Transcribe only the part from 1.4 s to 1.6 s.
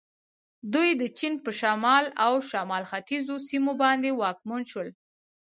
په